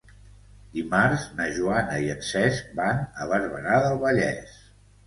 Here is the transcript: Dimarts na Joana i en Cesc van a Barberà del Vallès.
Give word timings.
Dimarts 0.77 1.27
na 1.41 1.47
Joana 1.59 2.01
i 2.07 2.09
en 2.17 2.27
Cesc 2.31 2.75
van 2.81 3.07
a 3.27 3.31
Barberà 3.35 3.81
del 3.87 4.05
Vallès. 4.09 4.61